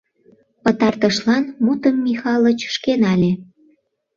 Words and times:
Пытартышлан 0.63 1.43
мутым 1.63 1.95
Михалыч 2.05 2.59
шке 2.75 2.93
нале. 3.01 3.31